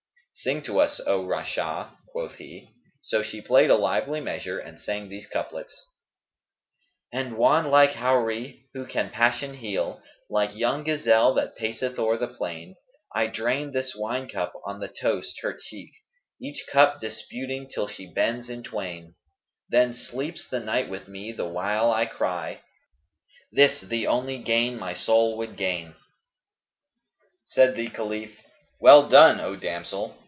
[0.43, 5.07] "Sing to us, O Rashaa," quoth he; so she played a lively measure and sang
[5.07, 5.85] these couplets,
[7.13, 12.17] "And wand like Houri, who can passion heal * Like young gazelle that paceth o'er
[12.17, 12.75] the plain:
[13.15, 17.87] I drain this wine cup on the toast, her cheek, * Each cup disputing till
[17.87, 19.13] she bends in twain
[19.69, 22.61] Then sleeps the night with me, the while I cry
[23.07, 25.93] * 'This is the only gain my Soul would gain!'"
[27.53, 28.31] Said the Caliph,
[28.79, 30.17] "Well done, O damsel!